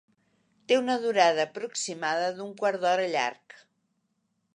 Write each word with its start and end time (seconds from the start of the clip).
Té 0.69 0.77
una 0.79 0.95
durada 1.03 1.43
aproximada 1.43 2.31
d'un 2.39 2.55
quart 2.63 2.87
d'hora 2.87 3.05
llarg. 3.17 3.59